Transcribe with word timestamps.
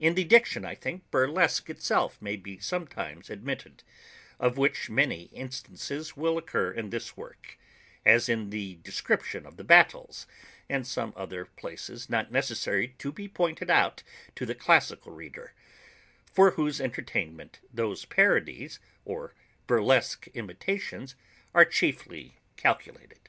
In 0.00 0.14
the 0.16 0.24
diction 0.24 0.64
I 0.64 0.74
think, 0.74 1.08
burlesque 1.12 1.70
itself 1.70 2.20
may 2.20 2.34
be 2.34 2.58
sometimes 2.58 3.30
admitted; 3.30 3.84
of 4.40 4.58
which 4.58 4.90
many 4.90 5.26
instances 5.26 6.16
will 6.16 6.36
occur 6.36 6.72
in 6.72 6.90
this 6.90 7.16
work, 7.16 7.56
as 8.04 8.28
in 8.28 8.50
the 8.50 8.80
description 8.82 9.46
of 9.46 9.56
the 9.58 9.62
battles, 9.62 10.26
and 10.68 10.84
some 10.84 11.12
other 11.14 11.44
places 11.44 12.10
not 12.10 12.32
necessary 12.32 12.96
to 12.98 13.12
be 13.12 13.28
pointed 13.28 13.70
out 13.70 14.02
to 14.34 14.44
the 14.44 14.56
classical 14.56 15.12
reader; 15.12 15.52
for 16.32 16.50
whose 16.50 16.80
entertainment 16.80 17.60
those 17.72 18.04
parodies 18.04 18.80
or 19.04 19.32
burlesque 19.68 20.26
imitations 20.34 21.14
are 21.54 21.64
chiefly 21.64 22.34
calculated. 22.56 23.28